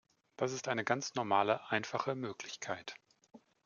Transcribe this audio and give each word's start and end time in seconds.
Das 0.35 0.51
ist 0.51 0.67
eine 0.67 0.83
ganz 0.83 1.13
normale, 1.13 1.69
einfache 1.69 2.15
Möglichkeit. 2.15 2.95